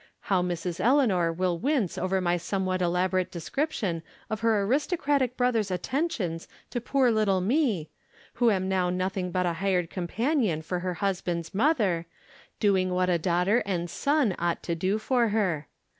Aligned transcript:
How 0.33 0.41
Mrs. 0.41 0.79
Eleanor 0.79 1.31
will 1.31 1.59
wince 1.59 1.95
over 1.95 2.19
my 2.19 2.35
somewhat 2.35 2.81
elaborate 2.81 3.29
description 3.29 4.01
of 4.31 4.39
her 4.39 4.63
aristocratic 4.63 5.37
brother's 5.37 5.69
attentions 5.69 6.47
to 6.71 6.81
poor 6.81 7.11
little 7.11 7.39
me, 7.39 7.91
who 8.41 8.49
am 8.49 8.67
now 8.67 8.89
nothing 8.89 9.29
but 9.29 9.45
a 9.45 9.53
hired 9.61 9.91
companion 9.91 10.63
for 10.63 10.79
her 10.79 10.95
husband's 10.95 11.53
mother, 11.53 12.07
doing 12.59 12.89
what 12.89 13.11
a 13.11 13.19
daughter 13.19 13.61
and 13.63 13.91
son 13.91 14.33
ought 14.39 14.63
to 14.63 14.73
do 14.73 14.97
for 14.97 15.27
her. 15.27 15.67